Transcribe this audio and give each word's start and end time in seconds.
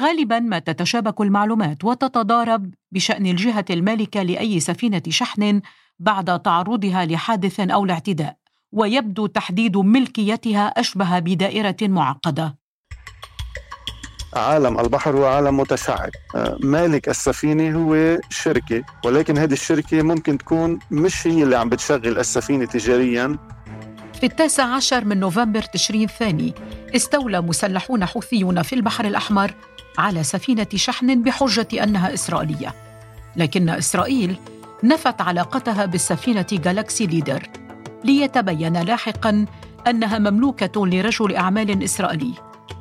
غالبا 0.00 0.38
ما 0.38 0.58
تتشابك 0.58 1.20
المعلومات 1.20 1.84
وتتضارب 1.84 2.70
بشأن 2.92 3.26
الجهة 3.26 3.64
المالكة 3.70 4.22
لأي 4.22 4.60
سفينة 4.60 5.02
شحن 5.08 5.60
بعد 5.98 6.42
تعرضها 6.42 7.04
لحادث 7.06 7.60
أو 7.60 7.84
الاعتداء 7.84 8.36
ويبدو 8.72 9.26
تحديد 9.26 9.76
ملكيتها 9.76 10.66
أشبه 10.66 11.18
بدائرة 11.18 11.76
معقدة. 11.82 12.60
عالم 14.34 14.80
البحر 14.80 15.16
هو 15.16 15.26
عالم 15.26 15.60
متشعب 15.60 16.10
آه، 16.34 16.58
مالك 16.62 17.08
السفينة 17.08 17.78
هو 17.78 18.18
شركة 18.30 18.82
ولكن 19.04 19.38
هذه 19.38 19.52
الشركة 19.52 20.02
ممكن 20.02 20.38
تكون 20.38 20.78
مش 20.90 21.26
هي 21.26 21.42
اللي 21.42 21.56
عم 21.56 21.68
بتشغل 21.68 22.18
السفينة 22.18 22.64
تجاريا. 22.64 23.38
في 24.20 24.26
التاسع 24.26 24.64
عشر 24.64 25.04
من 25.04 25.20
نوفمبر 25.20 25.62
تشرين 25.62 26.02
الثاني 26.02 26.54
استولى 26.96 27.40
مسلحون 27.40 28.04
حوثيون 28.04 28.62
في 28.62 28.74
البحر 28.74 29.04
الأحمر 29.04 29.54
على 29.98 30.22
سفينة 30.22 30.66
شحن 30.74 31.22
بحجة 31.22 31.84
أنها 31.84 32.14
إسرائيلية. 32.14 32.74
لكن 33.36 33.68
إسرائيل 33.68 34.36
نفت 34.84 35.20
علاقتها 35.20 35.84
بالسفينة 35.84 36.46
جالاكسي 36.52 37.06
ليدر 37.06 37.48
ليتبين 38.04 38.82
لاحقا 38.82 39.46
أنها 39.86 40.18
مملوكة 40.18 40.86
لرجل 40.86 41.36
أعمال 41.36 41.84
إسرائيلي 41.84 42.32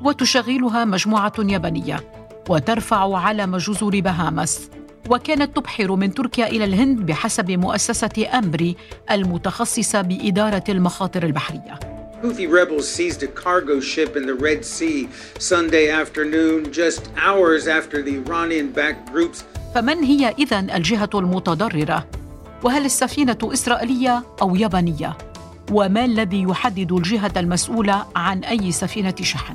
وتشغلها 0.04 0.86
مجموعة 0.86 1.34
يابانية 1.40 2.04
وترفع 2.50 3.18
علم 3.18 3.58
جزر 3.58 4.00
بهامس 4.00 4.70
وكانت 5.10 5.56
تبحر 5.56 5.96
من 5.96 6.14
تركيا 6.14 6.48
إلى 6.48 6.64
الهند 6.64 7.06
بحسب 7.06 7.52
مؤسسة 7.52 8.28
أمبري 8.34 8.76
المتخصصة 9.12 10.02
بإدارة 10.02 10.64
المخاطر 10.70 11.24
البحرية. 11.24 11.99
Houthi 12.22 12.52
rebels 12.52 12.86
seized 12.86 13.24
a 13.24 13.28
cargo 13.28 13.80
ship 13.80 14.18
in 14.18 14.26
the 14.26 14.34
Red 14.34 14.66
Sea 14.66 15.08
Sunday 15.40 15.90
afternoon, 15.90 16.70
just 16.70 17.10
hours 17.16 17.68
after 17.68 18.02
the 18.02 18.16
Iranian 18.18 18.72
backed 18.72 19.12
groups. 19.14 19.44
فمن 19.76 20.04
هي 20.04 20.36
إذن 20.40 20.70
الجهة 20.70 21.10
المتضررة؟ 21.16 22.08
وهل 22.64 22.86
السفينة 22.86 23.38
إسرائيلية 23.44 24.24
أو 24.42 24.56
يابانية؟ 24.56 25.18
وما 25.72 26.06
الذي 26.06 26.42
يحدد 26.44 26.92
الجهة 26.92 27.32
المسؤولة 27.38 28.06
عن 28.16 28.44
أي 28.44 28.72
سفينة 28.72 29.16
شحن؟ 29.22 29.54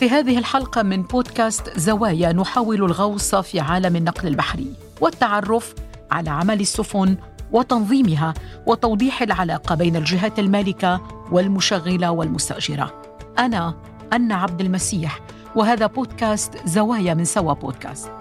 في 0.00 0.10
هذه 0.10 0.38
الحلقة 0.38 0.82
من 0.82 1.02
بودكاست 1.02 1.78
زوايا 1.78 2.32
نحاول 2.32 2.84
الغوص 2.84 3.34
في 3.34 3.60
عالم 3.60 3.96
النقل 3.96 4.28
البحري 4.28 4.74
والتعرف 5.00 5.74
على 6.10 6.30
عمل 6.30 6.60
السفن 6.60 7.16
وتنظيمها 7.52 8.34
وتوضيح 8.66 9.22
العلاقة 9.22 9.74
بين 9.74 9.96
الجهات 9.96 10.38
المالكة 10.38 11.00
والمشغلة 11.34 12.10
والمستأجرة. 12.10 13.02
أنا 13.38 13.82
أنا 14.12 14.34
عبد 14.34 14.60
المسيح 14.60 15.20
وهذا 15.56 15.86
بودكاست 15.86 16.66
زوايا 16.66 17.14
من 17.14 17.24
سوا 17.24 17.52
بودكاست. 17.52 18.12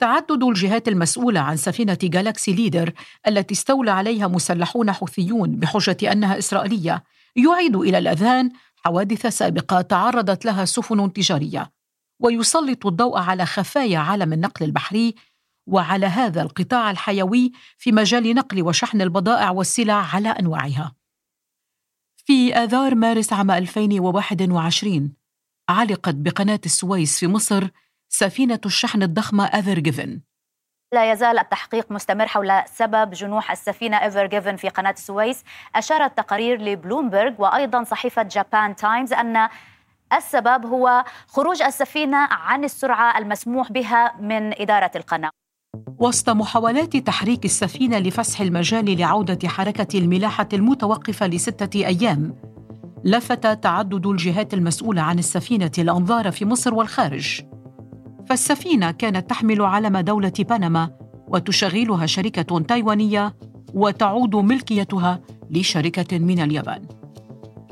تعدد 0.00 0.42
الجهات 0.42 0.88
المسؤولة 0.88 1.40
عن 1.40 1.56
سفينة 1.56 1.98
جالاكسي 2.02 2.52
ليدر 2.52 2.92
التي 3.28 3.54
استولى 3.54 3.90
عليها 3.90 4.28
مسلحون 4.28 4.92
حوثيون 4.92 5.56
بحجة 5.56 6.12
أنها 6.12 6.38
إسرائيلية 6.38 7.04
يعيد 7.36 7.76
إلى 7.76 7.98
الاذهان 7.98 8.50
حوادث 8.76 9.26
سابقة 9.26 9.80
تعرضت 9.80 10.44
لها 10.44 10.64
سفن 10.64 11.12
تجارية 11.12 11.70
ويسلط 12.20 12.86
الضوء 12.86 13.18
على 13.18 13.46
خفايا 13.46 13.98
عالم 13.98 14.32
النقل 14.32 14.64
البحري 14.64 15.14
وعلى 15.66 16.06
هذا 16.06 16.42
القطاع 16.42 16.90
الحيوي 16.90 17.52
في 17.78 17.92
مجال 17.92 18.34
نقل 18.34 18.62
وشحن 18.62 19.00
البضائع 19.00 19.50
والسلع 19.50 20.06
على 20.14 20.28
أنواعها. 20.28 20.94
في 22.16 22.54
آذار 22.54 22.94
مارس 22.94 23.32
عام 23.32 23.50
2021 23.50 25.12
علقت 25.68 26.14
بقناة 26.14 26.60
السويس 26.66 27.18
في 27.18 27.26
مصر 27.26 27.68
سفينة 28.08 28.60
الشحن 28.66 29.02
الضخمة 29.02 29.44
ايفر 29.44 29.78
جيفن 29.78 30.20
لا 30.92 31.12
يزال 31.12 31.38
التحقيق 31.38 31.92
مستمر 31.92 32.26
حول 32.26 32.62
سبب 32.66 33.10
جنوح 33.10 33.50
السفينة 33.50 34.02
ايفر 34.02 34.26
جيفن 34.26 34.56
في 34.56 34.68
قناة 34.68 34.90
السويس. 34.90 35.44
أشارت 35.74 36.18
تقارير 36.18 36.62
لبلومبرج 36.62 37.34
وأيضا 37.38 37.84
صحيفة 37.84 38.22
جابان 38.22 38.76
تايمز 38.76 39.12
أن 39.12 39.48
السبب 40.12 40.66
هو 40.66 41.04
خروج 41.28 41.62
السفينة 41.62 42.28
عن 42.30 42.64
السرعة 42.64 43.18
المسموح 43.18 43.72
بها 43.72 44.16
من 44.20 44.60
إدارة 44.60 44.90
القناة. 44.96 45.30
وسط 45.98 46.30
محاولات 46.30 46.96
تحريك 46.96 47.44
السفينة 47.44 47.98
لفسح 47.98 48.40
المجال 48.40 48.98
لعودة 48.98 49.48
حركة 49.48 49.98
الملاحة 49.98 50.48
المتوقفة 50.52 51.26
لستة 51.26 51.86
أيام 51.86 52.34
لفت 53.04 53.46
تعدد 53.46 54.06
الجهات 54.06 54.54
المسؤولة 54.54 55.02
عن 55.02 55.18
السفينة 55.18 55.70
الأنظار 55.78 56.32
في 56.32 56.44
مصر 56.44 56.74
والخارج 56.74 57.40
فالسفينة 58.28 58.90
كانت 58.90 59.30
تحمل 59.30 59.62
علم 59.62 59.98
دولة 59.98 60.32
بنما 60.38 60.90
وتشغلها 61.28 62.06
شركة 62.06 62.58
تايوانية 62.58 63.36
وتعود 63.74 64.36
ملكيتها 64.36 65.20
لشركة 65.50 66.18
من 66.18 66.40
اليابان. 66.40 66.82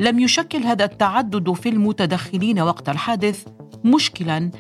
لم 0.00 0.18
يشكل 0.18 0.58
هذا 0.58 0.84
التعدد 0.84 1.52
في 1.52 1.68
المتدخلين 1.68 2.60
وقت 2.60 2.88
الحادث 2.88 3.44
مشكلا 3.84 4.50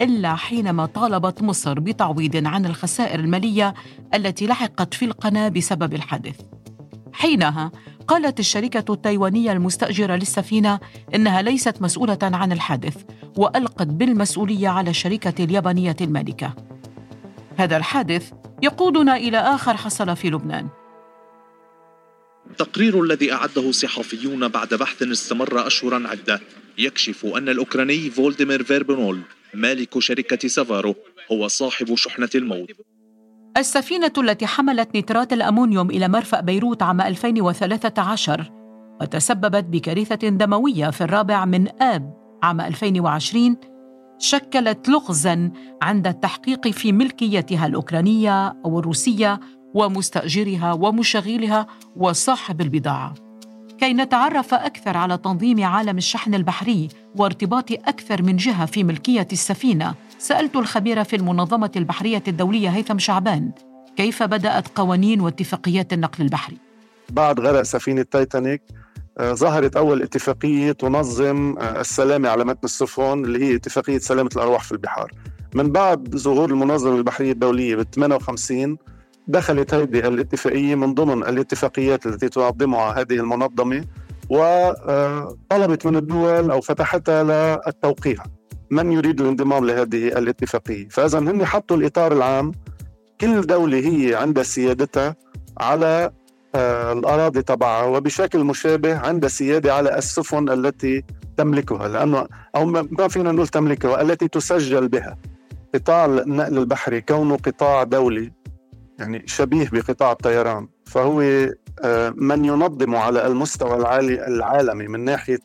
إلا 0.00 0.34
حينما 0.34 0.86
طالبت 0.86 1.42
مصر 1.42 1.80
بتعويض 1.80 2.46
عن 2.46 2.66
الخسائر 2.66 3.20
المالية 3.20 3.74
التي 4.14 4.46
لحقت 4.46 4.94
في 4.94 5.04
القناة 5.04 5.48
بسبب 5.48 5.94
الحادث. 5.94 6.40
حينها 7.12 7.72
قالت 8.08 8.40
الشركة 8.40 8.92
التايوانية 8.94 9.52
المستأجرة 9.52 10.16
للسفينة 10.16 10.80
إنها 11.14 11.42
ليست 11.42 11.82
مسؤولة 11.82 12.18
عن 12.22 12.52
الحادث 12.52 12.96
وألقت 13.36 13.86
بالمسؤولية 13.86 14.68
على 14.68 14.90
الشركة 14.90 15.44
اليابانية 15.44 15.96
المالكة. 16.00 16.54
هذا 17.56 17.76
الحادث 17.76 18.32
يقودنا 18.62 19.16
إلى 19.16 19.38
آخر 19.38 19.76
حصل 19.76 20.16
في 20.16 20.30
لبنان. 20.30 20.68
التقرير 22.50 23.02
الذي 23.02 23.32
أعده 23.32 23.70
صحفيون 23.70 24.48
بعد 24.48 24.74
بحث 24.74 25.02
استمر 25.02 25.66
أشهرا 25.66 26.08
عدة 26.08 26.40
يكشف 26.78 27.26
أن 27.26 27.48
الأوكراني 27.48 28.10
فولديمير 28.10 28.62
فيربنول 28.62 29.20
مالك 29.54 29.98
شركة 29.98 30.48
سافارو 30.48 30.94
هو 31.32 31.48
صاحب 31.48 31.94
شحنة 31.94 32.28
الموت. 32.34 32.70
السفينة 33.56 34.12
التي 34.18 34.46
حملت 34.46 34.96
نترات 34.96 35.32
الأمونيوم 35.32 35.90
إلى 35.90 36.08
مرفأ 36.08 36.40
بيروت 36.40 36.82
عام 36.82 37.00
2013 37.00 38.50
وتسببت 39.00 39.64
بكارثة 39.64 40.28
دموية 40.28 40.90
في 40.90 41.00
الرابع 41.00 41.44
من 41.44 41.82
آب 41.82 42.14
عام 42.42 42.60
2020 42.60 43.56
شكلت 44.18 44.88
لغزا 44.88 45.52
عند 45.82 46.06
التحقيق 46.06 46.68
في 46.68 46.92
ملكيتها 46.92 47.66
الأوكرانية 47.66 48.48
أو 48.64 48.78
الروسية 48.78 49.40
ومستأجرها 49.74 50.72
ومشغلها 50.72 51.66
وصاحب 51.96 52.60
البضاعة. 52.60 53.29
كي 53.80 53.92
نتعرف 53.92 54.54
أكثر 54.54 54.96
على 54.96 55.18
تنظيم 55.18 55.64
عالم 55.64 55.98
الشحن 55.98 56.34
البحري 56.34 56.88
وارتباط 57.16 57.72
أكثر 57.72 58.22
من 58.22 58.36
جهة 58.36 58.66
في 58.66 58.84
ملكية 58.84 59.28
السفينة 59.32 59.94
سألت 60.18 60.56
الخبير 60.56 61.04
في 61.04 61.16
المنظمة 61.16 61.70
البحرية 61.76 62.22
الدولية 62.28 62.68
هيثم 62.68 62.98
شعبان 62.98 63.50
كيف 63.96 64.22
بدأت 64.22 64.68
قوانين 64.68 65.20
واتفاقيات 65.20 65.92
النقل 65.92 66.24
البحري؟ 66.24 66.56
بعد 67.10 67.40
غرق 67.40 67.62
سفينة 67.62 68.02
تايتانيك 68.02 68.62
آه، 69.18 69.32
ظهرت 69.32 69.76
أول 69.76 70.02
اتفاقية 70.02 70.72
تنظم 70.72 71.58
آه، 71.58 71.80
السلامة 71.80 72.28
على 72.28 72.44
متن 72.44 72.60
السفن 72.64 73.24
اللي 73.24 73.44
هي 73.44 73.54
اتفاقية 73.54 73.98
سلامة 73.98 74.30
الأرواح 74.36 74.64
في 74.64 74.72
البحار 74.72 75.12
من 75.54 75.72
بعد 75.72 76.16
ظهور 76.16 76.50
المنظمة 76.50 76.96
البحرية 76.96 77.32
الدولية 77.32 77.76
بال 77.76 77.90
58 77.90 78.76
دخلت 79.30 79.74
هذه 79.74 80.08
الاتفاقية 80.08 80.74
من 80.74 80.94
ضمن 80.94 81.22
الاتفاقيات 81.22 82.06
التي 82.06 82.28
تنظمها 82.28 83.00
هذه 83.00 83.14
المنظمة 83.14 83.84
وطلبت 84.30 85.86
من 85.86 85.96
الدول 85.96 86.50
أو 86.50 86.60
فتحتها 86.60 87.22
للتوقيع. 87.22 88.22
من 88.70 88.92
يريد 88.92 89.20
الانضمام 89.20 89.66
لهذه 89.66 90.08
الاتفاقية؟ 90.08 90.88
فإذا 90.88 91.18
هن 91.18 91.44
حطوا 91.44 91.76
الإطار 91.76 92.12
العام. 92.12 92.52
كل 93.20 93.40
دولة 93.40 93.78
هي 93.78 94.14
عندها 94.14 94.42
سيادتها 94.42 95.16
على 95.60 96.10
آه، 96.54 96.92
الأراضي 96.92 97.42
تبعها 97.42 97.84
وبشكل 97.84 98.44
مشابه 98.44 98.98
عندها 98.98 99.28
سيادة 99.28 99.74
على 99.74 99.98
السفن 99.98 100.48
التي 100.48 101.04
تملكها. 101.36 101.88
لأنه 101.88 102.26
أو 102.56 102.66
ما 102.66 103.08
فينا 103.08 103.32
نقول 103.32 103.48
تملكها 103.48 104.02
التي 104.02 104.28
تسجل 104.28 104.88
بها. 104.88 105.16
قطاع 105.74 106.04
النقل 106.04 106.58
البحري 106.58 107.00
كونه 107.00 107.36
قطاع 107.36 107.82
دولي 107.82 108.39
يعني 109.00 109.22
شبيه 109.26 109.68
بقطاع 109.72 110.12
الطيران 110.12 110.68
فهو 110.86 111.20
آه، 111.84 112.14
من 112.16 112.44
ينظم 112.44 112.96
على 112.96 113.26
المستوى 113.26 113.76
العالي 113.76 114.26
العالمي 114.26 114.88
من 114.88 115.00
ناحية 115.00 115.42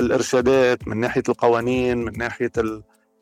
الإرشادات 0.00 0.88
من 0.88 0.96
ناحية 0.96 1.22
القوانين 1.28 2.04
من 2.04 2.18
ناحية 2.18 2.52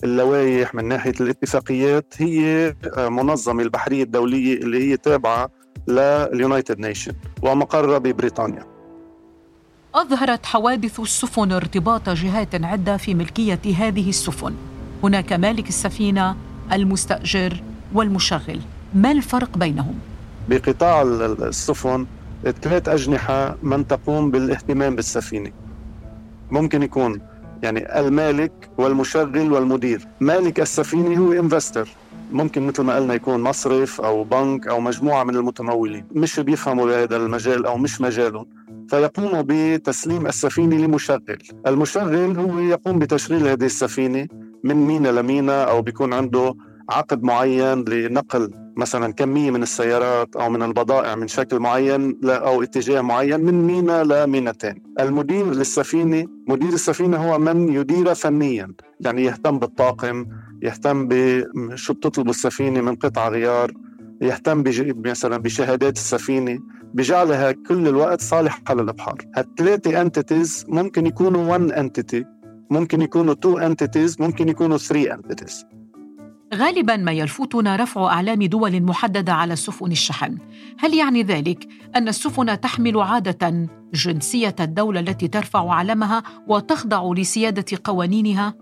اللوائح 0.04 0.74
من 0.74 0.84
ناحية 0.84 1.14
الاتفاقيات 1.20 2.14
هي 2.18 2.74
آه، 2.96 3.08
منظمة 3.08 3.62
البحرية 3.62 4.02
الدولية 4.02 4.54
اللي 4.58 4.90
هي 4.90 4.96
تابعة 4.96 5.50
لل 5.88 6.11
United 6.11 6.78
Nation 6.78 7.12
ومقرها 7.42 7.98
ببريطانيا. 7.98 8.66
أظهرت 9.94 10.46
حوادث 10.46 11.00
السفن 11.00 11.52
ارتباط 11.52 12.08
جهات 12.08 12.64
عدة 12.64 12.96
في 12.96 13.14
ملكية 13.14 13.60
هذه 13.78 14.08
السفن. 14.08 14.54
هناك 15.02 15.32
مالك 15.32 15.68
السفينة 15.68 16.36
المستأجر 16.72 17.62
والمشغل. 17.92 18.60
ما 18.96 19.12
الفرق 19.12 19.58
بينهم؟ 19.58 19.94
بقطاع 20.48 21.02
السفن 21.02 22.06
ثلاث 22.62 22.88
أجنحة 22.88 23.56
من 23.62 23.86
تقوم 23.86 24.30
بالاهتمام 24.30 24.96
بالسفينة. 24.96 25.50
ممكن 26.50 26.82
يكون 26.82 27.20
يعني 27.62 28.00
المالك 28.00 28.52
والمشغل 28.78 29.52
والمدير. 29.52 30.06
مالك 30.20 30.60
السفينة 30.60 31.18
هو 31.18 31.32
انفستر 31.32 31.88
ممكن 32.32 32.66
مثل 32.66 32.82
ما 32.82 32.96
قلنا 32.96 33.14
يكون 33.14 33.40
مصرف 33.40 34.00
أو 34.00 34.24
بنك 34.24 34.66
أو 34.66 34.80
مجموعة 34.80 35.24
من 35.24 35.36
المتمولين. 35.36 36.04
مش 36.14 36.40
بيفهموا 36.40 36.86
بهذا 36.86 37.16
المجال 37.16 37.66
أو 37.66 37.76
مش 37.78 38.00
مجالهم. 38.00 38.46
فيقوم 38.88 39.42
بتسليم 39.46 40.26
السفينة 40.26 40.76
لمشغل. 40.76 41.38
المشغل 41.66 42.38
هو 42.38 42.58
يقوم 42.58 42.98
بتشغيل 42.98 43.48
هذه 43.48 43.64
السفينة 43.64 44.26
من 44.64 44.74
مينا 44.76 45.08
لمينا 45.08 45.64
أو 45.64 45.82
بيكون 45.82 46.12
عنده 46.12 46.54
عقد 46.90 47.22
معين 47.22 47.84
لنقل 47.84 48.65
مثلا 48.76 49.12
كميه 49.12 49.50
من 49.50 49.62
السيارات 49.62 50.36
أو 50.36 50.50
من 50.50 50.62
البضائع 50.62 51.14
من 51.14 51.28
شكل 51.28 51.58
معين 51.58 52.18
أو 52.24 52.62
اتجاه 52.62 53.00
معين 53.00 53.40
من 53.40 53.66
مينا 53.66 54.04
لمينتين. 54.04 54.82
المدير 55.00 55.50
للسفينة 55.50 56.26
مدير 56.48 56.68
السفينة 56.68 57.16
هو 57.16 57.38
من 57.38 57.68
يدير 57.68 58.14
فنيا، 58.14 58.72
يعني 59.00 59.24
يهتم 59.24 59.58
بالطاقم، 59.58 60.26
يهتم 60.62 61.08
بشو 61.08 61.94
بتطلب 61.94 62.28
السفينة 62.28 62.80
من 62.80 62.94
قطع 62.94 63.28
غيار، 63.28 63.72
يهتم 64.22 64.64
مثلا 65.06 65.36
بشهادات 65.36 65.96
السفينة 65.96 66.58
بجعلها 66.94 67.52
كل 67.52 67.88
الوقت 67.88 68.20
صالحة 68.20 68.74
للإبحار. 68.74 69.18
هالثلاثه 69.36 70.00
entities 70.00 70.64
ممكن 70.68 71.06
يكونوا 71.06 71.50
1 71.50 71.72
entity 71.72 72.24
ممكن 72.70 73.02
يكونوا 73.02 73.34
2 73.34 73.62
entities 73.62 74.20
ممكن 74.20 74.48
يكونوا 74.48 74.76
3 74.76 75.14
entities 75.14 75.64
غالبا 76.54 76.96
ما 76.96 77.12
يلفتنا 77.12 77.76
رفع 77.76 78.06
أعلام 78.06 78.42
دول 78.42 78.82
محددة 78.82 79.32
على 79.32 79.56
سفن 79.56 79.92
الشحن. 79.92 80.38
هل 80.78 80.94
يعني 80.94 81.22
ذلك 81.22 81.68
أن 81.96 82.08
السفن 82.08 82.60
تحمل 82.60 83.00
عادة 83.00 83.68
جنسية 83.94 84.54
الدولة 84.60 85.00
التي 85.00 85.28
ترفع 85.28 85.72
علمها 85.72 86.22
وتخضع 86.48 87.12
لسيادة 87.12 87.78
قوانينها؟ 87.84 88.54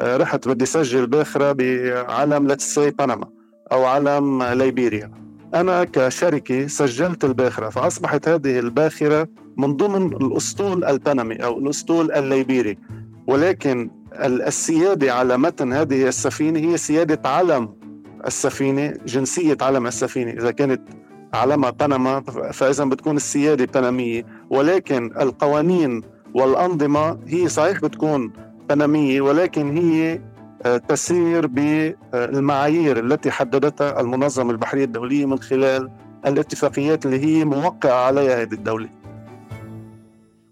آه، 0.00 0.16
رحت 0.16 0.48
بدي 0.48 0.66
سجل 0.66 1.06
باخرة 1.06 1.52
بعلم 1.52 2.48
لتسي 2.48 2.90
بنما 2.90 3.28
أو 3.72 3.84
علم 3.84 4.42
ليبيريا 4.42 5.12
أنا 5.54 5.84
كشركة 5.84 6.66
سجلت 6.66 7.24
الباخرة 7.24 7.68
فأصبحت 7.68 8.28
هذه 8.28 8.58
الباخرة 8.58 9.28
من 9.56 9.76
ضمن 9.76 10.06
الأسطول 10.06 10.84
البنمي 10.84 11.36
أو 11.36 11.58
الأسطول 11.58 12.12
الليبيري. 12.12 12.78
ولكن 13.26 13.90
السيادة 14.12 15.14
على 15.14 15.38
متن 15.38 15.72
هذه 15.72 16.08
السفينة 16.08 16.58
هي 16.60 16.76
سيادة 16.76 17.28
علم 17.28 17.74
السفينة 18.26 18.94
جنسية 19.06 19.56
علم 19.60 19.86
السفينة. 19.86 20.30
إذا 20.30 20.50
كانت 20.50 20.82
علمها 21.34 21.70
بنما 21.70 22.20
فإذا 22.52 22.84
بتكون 22.84 23.16
السيادة 23.16 23.80
بنمية. 23.80 24.26
ولكن 24.50 25.12
القوانين 25.20 26.02
والأنظمة 26.34 27.18
هي 27.26 27.48
صحيح 27.48 27.80
بتكون 27.80 28.32
بنمية 28.68 29.20
ولكن 29.20 29.76
هي 29.76 30.20
آه، 30.62 30.76
تسير 30.76 31.46
بالمعايير 31.46 33.04
التي 33.04 33.30
حددتها 33.30 34.00
المنظمة 34.00 34.50
البحرية 34.50 34.84
الدولية 34.84 35.26
من 35.26 35.38
خلال 35.38 35.90
الاتفاقيات 36.26 37.06
اللي 37.06 37.18
هي 37.24 37.44
موقعة 37.44 38.06
عليها 38.06 38.42
هذه 38.42 38.52
الدولة. 38.52 38.88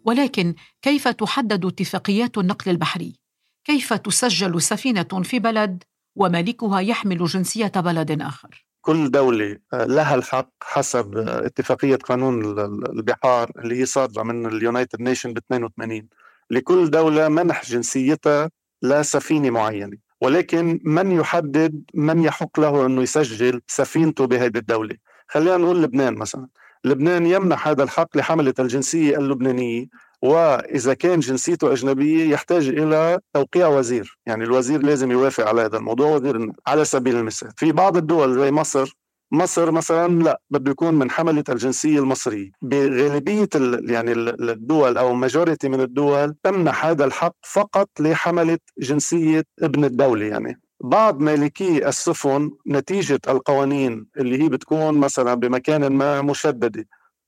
ولكن 0.04 0.54
كيف 0.82 1.08
تحدد 1.08 1.64
اتفاقيات 1.64 2.38
النقل 2.38 2.70
البحري؟ 2.70 3.27
كيف 3.68 3.92
تسجل 3.92 4.62
سفينة 4.62 5.22
في 5.22 5.38
بلد 5.38 5.84
ومالكها 6.16 6.80
يحمل 6.80 7.24
جنسية 7.24 7.72
بلد 7.76 8.22
آخر؟ 8.22 8.66
كل 8.80 9.10
دولة 9.10 9.56
لها 9.72 10.14
الحق 10.14 10.50
حسب 10.62 11.18
اتفاقية 11.18 11.96
قانون 11.96 12.58
البحار 12.98 13.50
اللي 13.58 13.80
هي 13.80 13.86
صادرة 13.86 14.22
من 14.22 14.46
ال 14.46 14.54
United 14.54 15.00
Nation 15.00 15.32
ب 15.32 15.38
82 15.38 16.08
لكل 16.50 16.90
دولة 16.90 17.28
منح 17.28 17.64
جنسيتها 17.64 18.50
لسفينة 18.82 19.50
معينة 19.50 19.96
ولكن 20.20 20.80
من 20.84 21.12
يحدد 21.12 21.82
من 21.94 22.22
يحق 22.22 22.60
له 22.60 22.86
أنه 22.86 23.02
يسجل 23.02 23.60
سفينته 23.66 24.26
بهذه 24.26 24.58
الدولة؟ 24.58 24.96
خلينا 25.28 25.56
نقول 25.56 25.82
لبنان 25.82 26.14
مثلا. 26.14 26.48
لبنان 26.84 27.26
يمنح 27.26 27.68
هذا 27.68 27.82
الحق 27.82 28.16
لحملة 28.16 28.54
الجنسية 28.58 29.18
اللبنانية 29.18 29.86
وإذا 30.22 30.94
كان 30.94 31.20
جنسيته 31.20 31.72
أجنبية 31.72 32.30
يحتاج 32.32 32.68
إلى 32.68 33.18
توقيع 33.34 33.68
وزير، 33.68 34.18
يعني 34.26 34.44
الوزير 34.44 34.82
لازم 34.82 35.10
يوافق 35.10 35.48
على 35.48 35.60
هذا 35.62 35.76
الموضوع 35.76 36.10
وزير 36.10 36.52
على 36.66 36.84
سبيل 36.84 37.16
المثال، 37.16 37.50
في 37.56 37.72
بعض 37.72 37.96
الدول 37.96 38.38
زي 38.38 38.50
مصر 38.50 38.94
مصر 39.32 39.70
مثلا 39.70 40.22
لا 40.22 40.40
بده 40.50 40.70
يكون 40.70 40.94
من 40.94 41.10
حملة 41.10 41.44
الجنسية 41.48 41.98
المصرية. 41.98 42.50
بغالبية 42.62 43.48
يعني 43.88 44.12
الدول 44.12 44.98
أو 44.98 45.14
ماجوريتي 45.14 45.68
من 45.68 45.80
الدول 45.80 46.34
تمنح 46.42 46.86
هذا 46.86 47.04
الحق 47.04 47.34
فقط 47.42 47.88
لحملة 48.00 48.58
جنسية 48.78 49.44
ابن 49.62 49.84
الدولة 49.84 50.26
يعني. 50.26 50.60
بعض 50.84 51.20
مالكي 51.20 51.88
السفن 51.88 52.50
نتيجة 52.68 53.20
القوانين 53.28 54.06
اللي 54.16 54.42
هي 54.42 54.48
بتكون 54.48 54.98
مثلا 54.98 55.34
بمكان 55.34 55.86
ما 55.86 56.22
مشددة. 56.22 56.84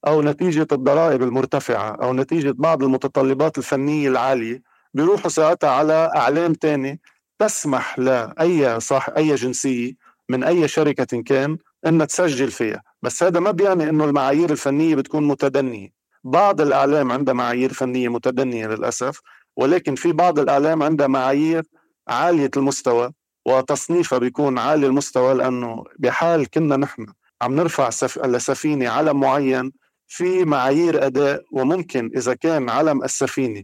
أو 0.06 0.22
نتيجة 0.22 0.66
الضرائب 0.72 1.22
المرتفعة 1.22 1.90
أو 2.02 2.12
نتيجة 2.12 2.54
بعض 2.58 2.82
المتطلبات 2.82 3.58
الفنية 3.58 4.08
العالية 4.08 4.62
بيروحوا 4.94 5.30
ساعتها 5.30 5.70
على 5.70 6.10
إعلام 6.16 6.54
تاني 6.54 7.00
تسمح 7.38 7.98
لأي 7.98 8.80
صح 8.80 9.08
أي 9.16 9.34
جنسية 9.34 9.92
من 10.28 10.44
أي 10.44 10.68
شركة 10.68 11.22
كان 11.22 11.58
إنها 11.86 12.06
تسجل 12.06 12.50
فيها. 12.50 12.82
بس 13.02 13.22
هذا 13.22 13.40
ما 13.40 13.50
بيعني 13.50 13.88
إنه 13.88 14.04
المعايير 14.04 14.50
الفنية 14.50 14.94
بتكون 14.94 15.28
متدنية. 15.28 15.88
بعض 16.24 16.60
الإعلام 16.60 17.12
عندها 17.12 17.34
معايير 17.34 17.72
فنية 17.72 18.08
متدنية 18.08 18.66
للأسف 18.66 19.20
ولكن 19.56 19.94
في 19.94 20.12
بعض 20.12 20.38
الإعلام 20.38 20.82
عندها 20.82 21.06
معايير 21.06 21.64
عالية 22.08 22.50
المستوى 22.56 23.12
وتصنيفها 23.46 24.18
بيكون 24.18 24.58
عالي 24.58 24.86
المستوى 24.86 25.34
لأنه 25.34 25.84
بحال 25.98 26.50
كنا 26.50 26.76
نحن 26.76 27.06
عم 27.42 27.54
نرفع 27.54 27.90
سف... 27.90 28.18
لسفينة 28.18 28.88
علم 28.88 29.20
معين 29.20 29.72
في 30.10 30.44
معايير 30.44 31.06
أداء 31.06 31.42
وممكن 31.52 32.10
إذا 32.16 32.34
كان 32.34 32.70
علم 32.70 33.04
السفينة 33.04 33.62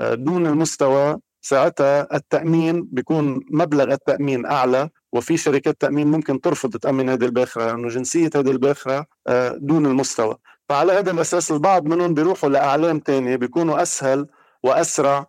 آه، 0.00 0.14
دون 0.14 0.46
المستوى 0.46 1.18
ساعتها 1.40 2.16
التأمين 2.16 2.88
بيكون 2.92 3.40
مبلغ 3.50 3.92
التأمين 3.92 4.46
أعلى 4.46 4.88
وفي 5.12 5.36
شركات 5.36 5.80
تأمين 5.80 6.06
ممكن 6.06 6.40
ترفض 6.40 6.76
تامن 6.76 7.08
هذه 7.08 7.24
الباخرة 7.24 7.66
لأنه 7.66 7.88
جنسية 7.88 8.30
هذه 8.36 8.50
الباخرة 8.50 9.06
آه، 9.26 9.58
دون 9.60 9.86
المستوى. 9.86 10.36
فعلى 10.68 10.92
هذا 10.92 11.10
الأساس 11.10 11.52
البعض 11.52 11.84
منهم 11.84 12.14
بيروحوا 12.14 12.48
لأعلام 12.48 13.00
ثانية 13.06 13.36
بيكونوا 13.36 13.82
أسهل 13.82 14.26
وأسرع. 14.62 15.26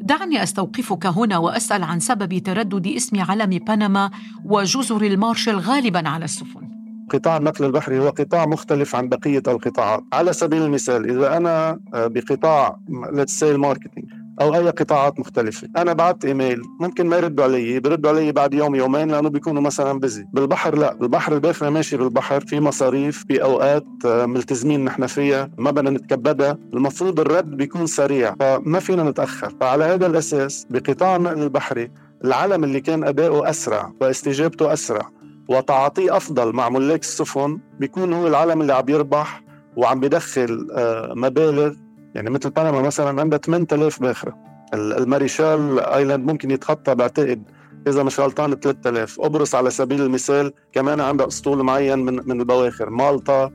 دعني 0.00 0.42
أستوقفك 0.42 1.06
هنا 1.06 1.38
وأسأل 1.38 1.82
عن 1.82 2.00
سبب 2.00 2.38
تردد 2.38 2.86
اسم 2.86 3.20
علم 3.20 3.50
بنما 3.50 4.10
وجزر 4.44 5.02
المارشال 5.02 5.58
غالبا 5.58 6.08
على 6.08 6.24
السفن. 6.24 6.73
قطاع 7.10 7.36
النقل 7.36 7.64
البحري 7.64 7.98
هو 7.98 8.08
قطاع 8.08 8.46
مختلف 8.46 8.96
عن 8.96 9.08
بقية 9.08 9.42
القطاعات. 9.48 10.02
على 10.12 10.32
سبيل 10.32 10.62
المثال 10.62 11.10
إذا 11.10 11.36
أنا 11.36 11.80
آه، 11.94 12.06
بقطاع 12.06 12.76
let's 12.90 13.40
say 13.40 13.42
ال 13.42 13.50
marketing 13.50 14.24
أو 14.40 14.54
أي 14.54 14.70
قطاعات 14.70 15.20
مختلفة 15.20 15.68
أنا 15.76 15.92
بعت 15.92 16.24
إيميل 16.24 16.62
ممكن 16.80 17.06
ما 17.06 17.16
يردوا 17.16 17.44
علي 17.44 17.80
بيردوا 17.80 18.10
علي 18.10 18.32
بعد 18.32 18.54
يوم 18.54 18.74
يومين 18.74 19.10
لأنه 19.10 19.28
بيكونوا 19.28 19.62
مثلا 19.62 20.00
بزي 20.00 20.24
بالبحر 20.32 20.78
لا 20.78 20.94
بالبحر 20.94 21.34
الباخرة 21.34 21.70
ماشي 21.70 21.96
بالبحر 21.96 22.40
في 22.40 22.60
مصاريف 22.60 23.24
في 23.28 23.42
أوقات 23.42 23.86
آه، 24.06 24.26
ملتزمين 24.26 24.84
نحن 24.84 25.06
فيها 25.06 25.50
ما 25.58 25.70
بدنا 25.70 25.90
نتكبدها. 25.90 26.58
المفروض 26.74 27.20
الرد 27.20 27.50
بيكون 27.50 27.86
سريع 27.86 28.34
فما 28.40 28.80
فينا 28.80 29.02
نتأخر. 29.02 29.54
فعلى 29.60 29.84
هذا 29.84 30.06
الأساس 30.06 30.66
بقطاع 30.70 31.16
النقل 31.16 31.42
البحري 31.42 31.90
العلم 32.24 32.64
اللي 32.64 32.80
كان 32.80 33.04
أداؤه 33.04 33.50
أسرع 33.50 33.92
واستجابته 34.00 34.72
أسرع 34.72 35.10
وتعاطيه 35.48 36.16
أفضل 36.16 36.52
مع 36.52 36.68
ملاك 36.68 37.00
السفن 37.00 37.58
بيكون 37.78 38.12
هو 38.12 38.26
العلم 38.26 38.60
اللي 38.60 38.72
عم 38.72 38.88
يربح 38.88 39.42
وعم 39.76 40.00
بدخل 40.00 40.68
آه، 40.72 41.12
مبالغ. 41.16 41.74
يعني 42.14 42.30
مثل 42.30 42.50
بنما 42.50 42.82
مثلا 42.82 43.20
عندها 43.20 43.38
8000 43.38 44.00
باخرة. 44.00 44.36
ال 44.74 44.86
Marshall 44.86 45.80
Island 45.80 46.30
ممكن 46.30 46.50
يتخطى 46.50 46.94
بعتقد 46.94 47.42
إذا 47.86 48.02
مش 48.02 48.20
غلطان 48.20 48.54
3000 48.54 49.20
قبرص 49.20 49.54
على 49.54 49.70
سبيل 49.70 50.02
المثال 50.02 50.52
كمان 50.72 51.00
عندها 51.00 51.26
أسطول 51.26 51.62
معين 51.62 51.98
من 51.98 52.20
من 52.28 52.40
البواخر 52.40 52.90
مالطا. 52.90 53.50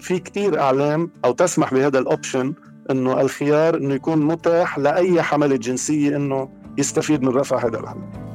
في 0.00 0.18
كتير 0.18 0.60
أعلام 0.60 1.10
أو 1.24 1.32
تسمح 1.32 1.74
بهذا 1.74 1.98
ال 1.98 2.06
option 2.06 2.54
إنه 2.90 3.20
الخيار 3.20 3.76
إنه 3.76 3.94
يكون 3.94 4.18
متاح 4.18 4.78
لأي 4.78 5.22
حملة 5.22 5.56
جنسية 5.56 6.16
إنه 6.16 6.48
يستفيد 6.78 7.22
من 7.22 7.28
رفع 7.28 7.66
هذا 7.66 7.78
العلم 7.80 8.27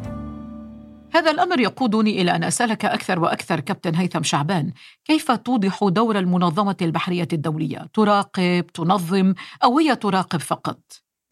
هذا 1.13 1.31
الأمر 1.31 1.59
يقودني 1.59 2.21
إلى 2.21 2.35
أن 2.35 2.43
أسألك 2.43 2.85
أكثر 2.85 3.19
وأكثر 3.19 3.59
كابتن 3.59 3.95
هيثم 3.95 4.23
شعبان، 4.23 4.71
كيف 5.05 5.31
توضح 5.31 5.83
دور 5.83 6.19
المنظمة 6.19 6.77
البحرية 6.81 7.27
الدولية؟ 7.33 7.87
تراقب، 7.93 8.65
تنظم 8.73 9.33
أو 9.63 9.79
هي 9.79 9.95
تراقب 9.95 10.39
فقط؟ 10.39 10.79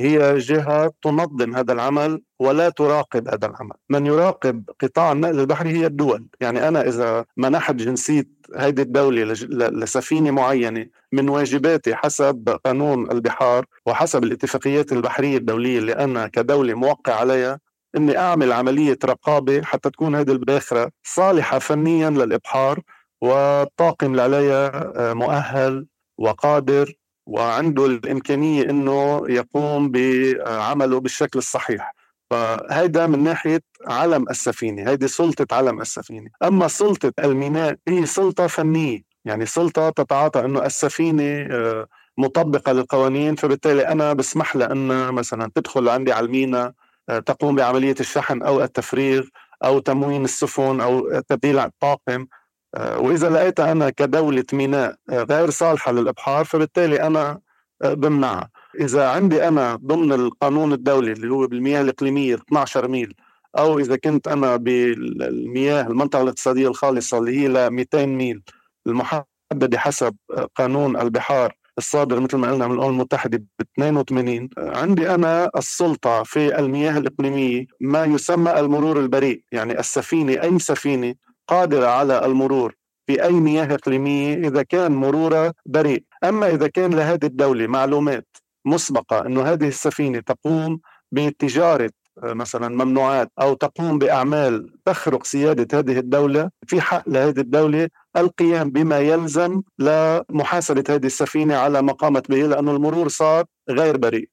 هي 0.01 0.37
جهة 0.37 0.93
تنظم 1.01 1.55
هذا 1.55 1.73
العمل 1.73 2.21
ولا 2.39 2.69
تراقب 2.69 3.27
هذا 3.27 3.47
العمل 3.47 3.75
من 3.89 4.05
يراقب 4.05 4.69
قطاع 4.79 5.11
النقل 5.11 5.39
البحري 5.39 5.69
هي 5.69 5.85
الدول 5.85 6.27
يعني 6.41 6.67
أنا 6.67 6.87
إذا 6.87 7.25
منحت 7.37 7.75
جنسية 7.75 8.27
هذه 8.57 8.81
الدولة 8.81 9.23
لسفينة 9.69 10.31
معينة 10.31 10.85
من 11.11 11.29
واجباتي 11.29 11.95
حسب 11.95 12.59
قانون 12.65 13.11
البحار 13.11 13.65
وحسب 13.85 14.23
الاتفاقيات 14.23 14.91
البحرية 14.91 15.37
الدولية 15.37 15.79
اللي 15.79 15.93
أنا 15.93 16.27
كدولة 16.27 16.73
موقع 16.73 17.15
عليها 17.15 17.59
إني 17.97 18.17
أعمل 18.17 18.51
عملية 18.51 18.97
رقابة 19.05 19.61
حتى 19.61 19.89
تكون 19.89 20.15
هذه 20.15 20.31
الباخرة 20.31 20.91
صالحة 21.03 21.59
فنيا 21.59 22.09
للإبحار 22.09 22.79
والطاقم 23.21 24.11
اللي 24.11 24.21
عليها 24.21 24.91
آه، 24.95 25.13
مؤهل 25.13 25.87
وقادر 26.17 26.93
وعنده 27.27 27.85
الإمكانية 27.85 28.69
إنه 28.69 29.21
يقوم 29.29 29.91
بعمله 29.91 30.99
بالشكل 30.99 31.39
الصحيح. 31.39 31.95
فهيدا 32.29 33.07
من 33.07 33.23
ناحية 33.23 33.61
علم 33.87 34.25
السفينة 34.29 34.89
هيدي 34.89 35.07
سلطة 35.07 35.55
علم 35.55 35.81
السفينة. 35.81 36.29
أما 36.43 36.67
سلطة 36.67 37.13
الميناء 37.19 37.75
هي 37.87 38.05
سلطة 38.05 38.47
فنية. 38.47 39.01
يعني 39.25 39.45
سلطة 39.45 39.89
تتعاطى 39.89 40.39
إنه 40.39 40.65
السفينة 40.65 41.23
آه، 41.51 41.87
مطبقة 42.17 42.71
للقوانين 42.71 43.35
فبالتالي 43.35 43.87
أنا 43.87 44.13
بسمح 44.13 44.55
لها 44.55 44.71
ان 44.71 45.13
مثلا 45.13 45.51
تدخل 45.55 45.89
عندي 45.89 46.11
على 46.11 46.25
الميناء 46.25 46.73
تقوم 47.07 47.55
بعملية 47.55 47.95
الشحن 47.99 48.41
أو 48.41 48.63
التفريغ 48.63 49.23
أو 49.63 49.79
تموين 49.79 50.23
السفن 50.23 50.81
أو 50.81 51.19
تبديل 51.19 51.59
الطاقم. 51.59 52.27
آه، 52.75 52.99
وإذا 52.99 53.29
لقيتها 53.29 53.71
أنا 53.71 53.89
كدولة 53.89 54.45
ميناء 54.53 54.95
آه، 55.09 55.23
غير 55.23 55.49
صالحة 55.49 55.91
للإبحار 55.91 56.45
فبالتالي 56.45 57.01
أنا 57.01 57.39
بمنعها. 57.83 58.49
إذا 58.79 59.09
عندي 59.09 59.47
أنا 59.47 59.75
ضمن 59.75 60.11
القانون 60.13 60.73
الدولي 60.73 61.11
اللي 61.11 61.29
هو 61.29 61.47
بالمياه 61.47 61.81
الإقليمية 61.81 62.35
12 62.35 62.87
ميل 62.87 63.15
أو 63.57 63.79
إذا 63.79 63.95
كنت 63.95 64.27
أنا 64.27 64.55
بالمياه 64.55 65.87
المنطقة 65.87 66.21
الاقتصادية 66.21 66.67
الخالصة 66.67 67.17
اللي 67.17 67.39
هي 67.39 67.47
ل 67.47 67.69
200 67.69 68.05
ميل 68.05 68.43
المحددة 68.87 69.79
حسب 69.79 70.15
قانون 70.55 70.97
البحار 70.97 71.55
الصادر 71.77 72.19
مثل 72.19 72.37
ما 72.37 72.51
قلنا 72.51 72.67
من 72.67 72.75
الأمم 72.75 72.89
المتحدة 72.89 73.37
ب 73.37 73.61
82 73.75 74.49
عندي 74.57 75.09
أنا 75.15 75.49
السلطة 75.57 76.23
في 76.23 76.59
المياه 76.59 76.97
الإقليمية 76.97 77.65
ما 77.81 78.05
يسمى 78.05 78.59
المرور 78.59 78.99
البريء 78.99 79.43
يعني 79.51 79.79
السفينة 79.79 80.41
أي 80.43 80.59
سفينة 80.59 81.15
قادرة 81.47 81.87
على 81.87 82.25
المرور 82.25 82.75
في 83.07 83.23
أي 83.23 83.31
مياه 83.33 83.73
إقليمية 83.73 84.47
إذا 84.47 84.63
كان 84.63 84.91
مرورها 84.91 85.53
بريء، 85.65 86.03
أما 86.23 86.49
إذا 86.49 86.67
كان 86.67 86.93
لهذه 86.93 87.25
الدولة 87.25 87.67
معلومات 87.67 88.27
مسبقة 88.65 89.25
إنه 89.25 89.41
هذه 89.43 89.67
السفينة 89.67 90.19
تقوم 90.19 90.79
بتجارة 91.11 91.91
مثلا 92.23 92.85
ممنوعات 92.85 93.31
أو 93.41 93.53
تقوم 93.53 93.99
بأعمال 93.99 94.73
تخرق 94.85 95.23
سيادة 95.25 95.79
هذه 95.79 95.99
الدولة 95.99 96.49
في 96.67 96.81
حق 96.81 97.09
لهذه 97.09 97.39
الدولة 97.39 97.89
القيام 98.17 98.69
بما 98.69 98.99
يلزم 98.99 99.61
لمحاسبه 99.79 100.83
هذه 100.89 101.05
السفينة 101.05 101.55
على 101.55 101.81
ما 101.81 101.93
قامت 101.93 102.29
به 102.29 102.47
لأنه 102.47 102.71
المرور 102.71 103.07
صار 103.07 103.45
غير 103.69 103.97
بريء. 103.97 104.29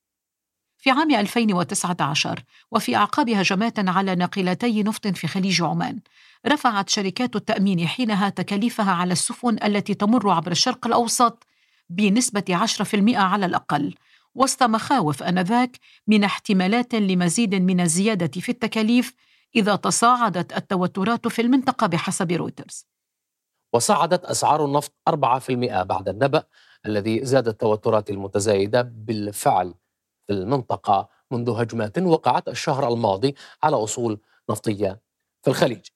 في 0.78 0.90
عام 0.90 1.10
2019 1.10 2.42
وفي 2.70 2.96
أعقاب 2.96 3.30
هجمات 3.30 3.88
على 3.88 4.14
ناقلتي 4.14 4.82
نفط 4.82 5.06
في 5.06 5.26
خليج 5.26 5.62
عمان 5.62 5.98
رفعت 6.46 6.88
شركات 6.88 7.36
التأمين 7.36 7.86
حينها 7.86 8.28
تكاليفها 8.28 8.92
على 8.92 9.12
السفن 9.12 9.56
التي 9.64 9.94
تمر 9.94 10.30
عبر 10.30 10.50
الشرق 10.50 10.86
الأوسط 10.86 11.46
بنسبة 11.90 12.44
10% 12.50 13.14
على 13.14 13.46
الأقل 13.46 13.94
وسط 14.34 14.62
مخاوف 14.62 15.22
آنذاك 15.22 15.78
من 16.06 16.24
احتمالات 16.24 16.94
لمزيد 16.94 17.54
من 17.54 17.80
الزيادة 17.80 18.40
في 18.40 18.48
التكاليف 18.48 19.14
إذا 19.56 19.76
تصاعدت 19.76 20.56
التوترات 20.56 21.28
في 21.28 21.42
المنطقة 21.42 21.86
بحسب 21.86 22.32
رويترز. 22.32 22.86
وصعدت 23.72 24.24
أسعار 24.24 24.64
النفط 24.64 24.92
4% 25.08 25.82
بعد 25.82 26.08
النبأ 26.08 26.42
الذي 26.86 27.24
زاد 27.24 27.48
التوترات 27.48 28.10
المتزايدة 28.10 28.82
بالفعل 28.82 29.74
في 30.26 30.32
المنطقة 30.32 31.08
منذ 31.30 31.50
هجمات 31.50 31.98
وقعت 31.98 32.48
الشهر 32.48 32.92
الماضي 32.92 33.34
على 33.62 33.76
أصول 33.76 34.20
نفطية 34.50 35.00
في 35.42 35.50
الخليج. 35.50 35.86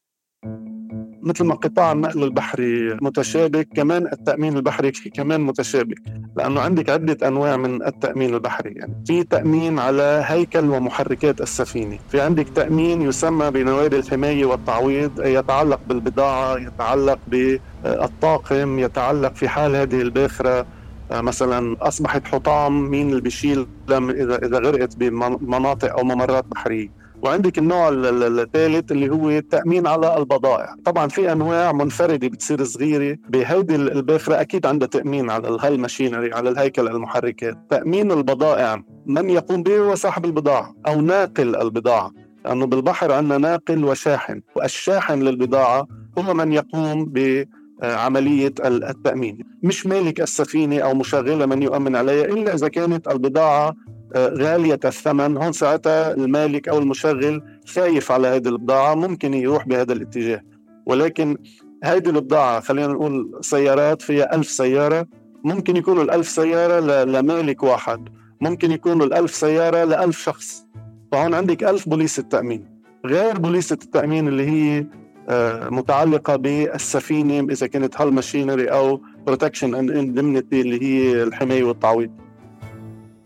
مثل 1.22 1.44
ما 1.44 1.54
قطاع 1.54 1.92
النقل 1.92 2.22
البحري 2.22 2.94
متشابك 3.02 3.68
كمان 3.74 4.06
التأمين 4.06 4.56
البحري 4.56 4.90
كمان 4.90 5.40
متشابك. 5.40 5.98
لأنه 6.36 6.60
عندك 6.60 6.90
عدة 6.90 7.28
أنواع 7.28 7.56
من 7.56 7.86
التأمين 7.86 8.34
البحري. 8.34 8.70
يعني 8.70 8.94
في 9.06 9.24
تأمين 9.24 9.78
على 9.78 10.24
هيكل 10.26 10.70
ومحركات 10.70 11.40
السفينة. 11.40 11.98
في 12.08 12.20
عندك 12.20 12.48
تأمين 12.48 13.02
يسمى 13.02 13.50
بنوادي 13.50 13.96
الحماية 13.96 14.44
والتعويض 14.44 15.26
يتعلق 15.26 15.80
بالبضاعة 15.88 16.56
يتعلق 16.56 17.18
بالطاقم 17.26 18.78
يتعلق 18.78 19.34
في 19.34 19.48
حال 19.48 19.76
هذه 19.76 20.00
الباخرة. 20.00 20.66
مثلا 21.10 21.76
أصبحت 21.80 22.26
حطام 22.26 22.90
مين 22.90 23.10
اللي 23.10 23.20
بيشيل 23.20 23.66
اذا 23.90 24.36
إذا 24.46 24.58
غرقت 24.58 24.96
بمناطق 24.96 25.92
أو 25.98 26.04
ممرات 26.04 26.44
بحرية. 26.44 27.01
وعندك 27.22 27.58
النوع 27.58 27.88
الثالث 27.92 28.92
اللي 28.92 29.10
هو 29.10 29.30
التأمين 29.30 29.86
على 29.86 30.16
البضائع. 30.16 30.74
طبعا 30.84 31.08
في 31.08 31.32
أنواع 31.32 31.72
منفردة 31.72 32.28
بتصير 32.28 32.64
صغيرة 32.64 33.16
بهيدي 33.28 33.76
الباخرة. 33.76 34.40
أكيد 34.40 34.66
عندها 34.66 34.88
تأمين 34.88 35.30
على 35.30 35.48
الهاي 35.48 35.76
ماشينري 35.76 36.34
على 36.34 36.50
الهيكل 36.50 36.88
المحركات. 36.88 37.58
تأمين 37.70 38.12
البضائع 38.12 38.82
من 39.06 39.30
يقوم 39.30 39.62
به 39.62 39.78
هو 39.78 39.94
صاحب 39.94 40.24
البضاعة 40.24 40.74
أو 40.86 41.00
ناقل 41.00 41.56
البضاعة؟ 41.56 42.10
لأنه 42.44 42.66
بالبحر 42.66 43.12
عندنا 43.12 43.38
ناقل 43.38 43.84
وشاحن 43.84 44.40
والشاحن 44.56 45.22
للبضاعة 45.22 45.86
هو 46.18 46.34
من 46.34 46.52
يقوم 46.52 47.04
ب 47.04 47.44
عملية 47.82 48.54
التأمين. 48.64 49.38
مش 49.62 49.86
مالك 49.86 50.20
السفينة 50.20 50.78
أو 50.78 50.94
مشغلة 50.94 51.46
من 51.46 51.62
يؤمن 51.62 51.96
عليها 51.96 52.24
إلا 52.24 52.54
إذا 52.54 52.68
كانت 52.68 53.08
البضاعة 53.08 53.74
غالية 54.16 54.80
الثمن. 54.84 55.36
هون 55.36 55.52
ساعتها 55.52 56.14
المالك 56.14 56.68
أو 56.68 56.78
المشغل 56.78 57.42
خايف 57.66 58.12
على 58.12 58.28
هذه 58.28 58.48
البضاعة 58.48 58.94
ممكن 58.94 59.34
يروح 59.34 59.66
بهذا 59.66 59.92
الاتجاه. 59.92 60.40
ولكن 60.86 61.36
هذه 61.84 62.08
البضاعة 62.08 62.60
خلينا 62.60 62.92
نقول 62.92 63.38
سيارات 63.40 64.02
فيها 64.02 64.34
ألف 64.34 64.48
سيارة 64.48 65.06
ممكن 65.44 65.76
يكونوا 65.76 66.02
الألف 66.02 66.28
سيارة 66.28 67.04
لمالك 67.04 67.62
واحد 67.62 68.08
ممكن 68.40 68.72
يكونوا 68.72 69.06
الألف 69.06 69.34
سيارة 69.34 69.84
لألف 69.84 70.18
شخص. 70.18 70.66
فهون 71.12 71.34
عندك 71.34 71.64
ألف 71.64 71.88
بوليسة 71.88 72.22
تأمين 72.22 72.72
غير 73.06 73.38
بوليسة 73.38 73.78
التأمين 73.82 74.28
اللي 74.28 74.50
هي 74.50 74.86
آه، 75.28 75.68
متعلقة 75.68 76.36
بالسفينة 76.36 77.52
إذا 77.52 77.66
كانت 77.66 78.00
hull 78.00 78.14
machinery 78.14 78.66
أو 78.66 79.00
protection 79.26 79.74
and 79.74 80.52
اللي 80.52 80.82
هي 80.82 81.22
الحماية 81.22 81.64
والتعويض. 81.64 82.10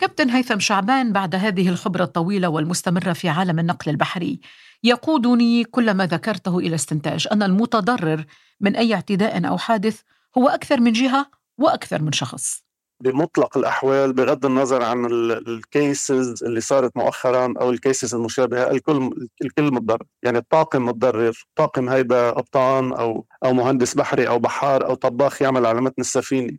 كابتن 0.01 0.31
هيثم 0.31 0.59
شعبان 0.59 1.13
بعد 1.13 1.35
هذه 1.35 1.69
الخبرة 1.69 2.05
الطويلة 2.05 2.49
والمستمرة 2.49 3.13
في 3.13 3.29
عالم 3.29 3.59
النقل 3.59 3.91
البحري. 3.91 4.41
يقودني 4.83 5.65
كل 5.65 5.95
ما 5.95 6.07
ذكرته 6.07 6.59
إلى 6.59 6.75
استنتاج 6.75 7.29
أن 7.33 7.43
المتضرر 7.43 8.25
من 8.61 8.77
أي 8.77 8.95
اعتداء 8.95 9.49
أو 9.49 9.59
حادث 9.59 10.01
هو 10.39 10.49
أكثر 10.49 10.81
من 10.81 10.93
جهة 10.93 11.31
وأكثر 11.59 12.03
من 12.03 12.13
شخص. 12.13 12.66
بمطلق 13.01 13.59
الأحوال 13.59 14.13
بغض 14.13 14.47
النظر 14.47 14.83
عن 14.83 15.07
ال 15.07 15.30
cases 15.30 16.45
اللي 16.45 16.61
صارت 16.61 16.97
مؤخرا 16.97 17.55
أو 17.61 17.71
ال 17.71 17.78
cases 17.78 18.15
المشابهة 18.15 18.71
الكل 18.71 19.29
الكل 19.45 19.65
متضرر. 19.65 20.07
يعني 20.23 20.39
الطاقم 20.39 20.85
متضرر. 20.87 21.47
طاقم 21.57 21.89
هيدا 21.89 22.31
قبطان 22.31 22.93
أو 22.93 23.27
أو 23.45 23.53
مهندس 23.53 23.95
بحري 23.95 24.29
أو 24.29 24.39
بحار 24.39 24.87
أو 24.87 24.95
طباخ 24.95 25.43
يعمل 25.43 25.67
على 25.67 25.81
متن 25.81 26.01
السفينة. 26.01 26.59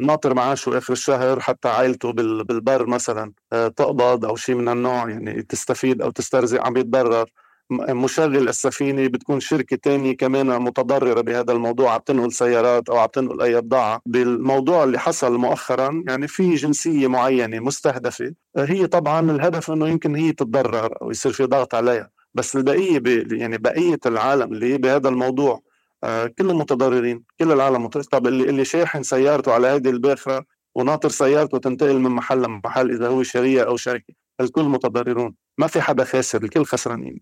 ناطر 0.00 0.34
معاشه 0.34 0.78
آخر 0.78 0.92
الشهر 0.92 1.40
حتى 1.40 1.68
عائلته 1.68 2.12
بالبر 2.12 2.86
مثلا 2.86 3.32
آه، 3.52 3.68
تقبض 3.68 4.24
أو 4.24 4.36
شيء 4.36 4.54
من 4.54 4.68
النوع. 4.68 5.10
يعني 5.10 5.42
تستفيد 5.42 6.02
أو 6.02 6.10
تسترزق 6.10 6.66
عم 6.66 6.76
يتضرر 6.76 7.30
مشغل 7.72 8.48
السفينة 8.48 9.06
بتكون 9.06 9.40
شركة 9.40 9.76
تانية 9.76 10.16
كمان 10.16 10.62
متضررة 10.62 11.20
بهذا 11.20 11.52
الموضوع 11.52 11.94
عم 11.94 12.00
تنقل 12.06 12.32
سيارات 12.32 12.88
أو 12.88 12.98
عم 12.98 13.08
تنقل 13.12 13.42
أي 13.42 13.60
بضاعة. 13.60 14.00
بالموضوع 14.06 14.84
اللي 14.84 14.98
حصل 14.98 15.38
مؤخرا 15.38 16.04
يعني 16.08 16.28
في 16.28 16.54
جنسية 16.54 17.06
معينة 17.06 17.60
مستهدفة 17.60 18.32
هي 18.56 18.86
طبعا 18.86 19.30
الهدف 19.30 19.70
أنه 19.70 19.88
يمكن 19.88 20.16
هي 20.16 20.32
تتضرر 20.32 21.02
أو 21.02 21.10
يصير 21.10 21.32
في 21.32 21.44
ضغط 21.44 21.74
عليها. 21.74 22.10
بس 22.34 22.56
البقية 22.56 23.02
يعني 23.32 23.58
بقية 23.58 24.00
العالم 24.06 24.52
اللي 24.52 24.78
بهذا 24.78 25.08
الموضوع 25.08 25.62
آه، 26.04 26.26
كلهم 26.26 26.58
متضررين 26.58 27.24
كل 27.38 27.52
العالم 27.52 27.84
متضرر 27.84 28.04
طب 28.04 28.26
اللي, 28.26 28.50
اللي 28.50 28.64
شاحن 28.64 29.02
سيارته 29.02 29.52
على 29.52 29.66
هذه 29.66 29.90
الباخرة 29.90 30.44
وناطر 30.74 31.08
سيارته 31.08 31.58
تنتقل 31.58 31.98
من 31.98 32.10
محل 32.10 32.42
لمحل 32.42 32.90
إذا 32.90 33.08
هو 33.08 33.22
شرية 33.22 33.62
أو 33.62 33.76
شركة 33.76 34.14
الكل 34.40 34.64
متضررون. 34.64 35.34
ما 35.58 35.66
في 35.66 35.80
حدا 35.80 36.04
خاسر 36.04 36.42
الكل 36.42 36.64
خسرانين. 36.64 37.20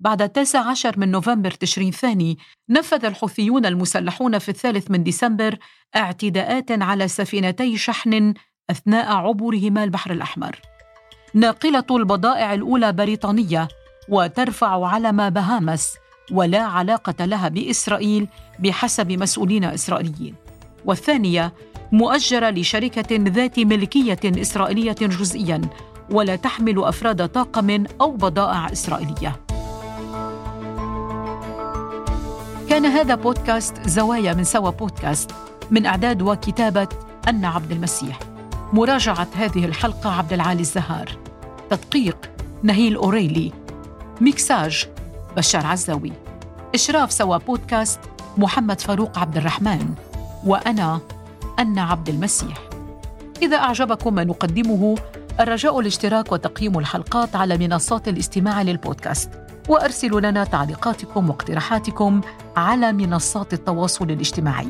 بعد 0.00 0.22
التاسع 0.22 0.70
عشر 0.70 0.98
من 0.98 1.10
نوفمبر 1.10 1.50
تشرين 1.50 1.88
الثاني 1.88 2.38
نفذ 2.70 3.04
الحوثيون 3.04 3.66
المسلحون 3.66 4.38
في 4.38 4.48
الثالث 4.48 4.90
من 4.90 5.02
ديسمبر 5.02 5.58
اعتداءات 5.96 6.70
على 6.70 7.08
سفينتي 7.08 7.76
شحن 7.76 8.34
أثناء 8.70 9.16
عبورهما 9.16 9.84
البحر 9.84 10.10
الأحمر. 10.10 10.60
ناقلة 11.34 11.84
البضائع 11.90 12.54
الأولى 12.54 12.92
بريطانية 12.92 13.68
وترفع 14.08 14.86
علم 14.86 15.30
بهامس 15.30 15.94
ولا 16.32 16.60
علاقة 16.60 17.24
لها 17.24 17.48
بإسرائيل 17.48 18.28
بحسب 18.58 19.12
مسؤولين 19.12 19.64
إسرائيليين. 19.64 20.34
والثانية 20.84 21.52
مؤجرة 21.92 22.50
لشركة 22.50 23.16
ذات 23.16 23.58
ملكية 23.58 24.20
إسرائيلية 24.24 24.92
جزئياً 24.92 25.60
ولا 26.10 26.36
تحمل 26.36 26.84
أفراد 26.84 27.28
طاقم 27.28 27.84
أو 28.00 28.10
بضائع 28.10 28.72
إسرائيلية. 28.72 29.47
كان 32.68 32.86
هذا 32.86 33.14
بودكاست 33.14 33.88
زوايا 33.88 34.34
من 34.34 34.44
سوا 34.44 34.70
بودكاست 34.70 35.30
من 35.70 35.86
إعداد 35.86 36.22
وكتابة 36.22 36.88
أن 37.28 37.44
عبد 37.44 37.72
المسيح. 37.72 38.18
مراجعة 38.72 39.28
هذه 39.36 39.64
الحلقة 39.64 40.10
عبد 40.10 40.32
العالي 40.32 40.60
الزهار. 40.60 41.18
تدقيق 41.70 42.30
نهيل 42.62 42.96
أوريلي. 42.96 43.52
ميكساج 44.20 44.88
بشار 45.36 45.66
عزاوي. 45.66 46.12
إشراف 46.74 47.12
سوا 47.12 47.36
بودكاست 47.36 48.00
محمد 48.38 48.80
فاروق 48.80 49.18
عبد 49.18 49.36
الرحمن. 49.36 49.94
وأنا 50.46 51.00
أن 51.58 51.78
عبد 51.78 52.08
المسيح. 52.08 52.58
إذا 53.42 53.56
أعجبكم 53.56 54.14
ما 54.14 54.24
نقدمه 54.24 54.94
الرجاء 55.40 55.80
الاشتراك 55.80 56.32
وتقييم 56.32 56.78
الحلقات 56.78 57.36
على 57.36 57.58
منصات 57.58 58.08
الاستماع 58.08 58.62
للبودكاست. 58.62 59.30
وأرسلوا 59.68 60.20
لنا 60.20 60.44
تعليقاتكم 60.44 61.28
واقتراحاتكم 61.28 62.20
على 62.58 62.92
منصات 62.92 63.52
التواصل 63.52 64.10
الاجتماعي. 64.10 64.68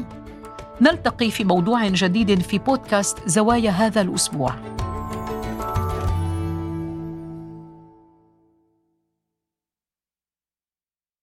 نلتقي 0.81 1.31
في 1.31 1.45
موضوع 1.45 1.89
جديد 1.89 2.41
في 2.43 2.59
بودكاست 2.59 3.19
زوايا 3.27 3.71
هذا 3.71 4.01
الأسبوع. 4.01 4.78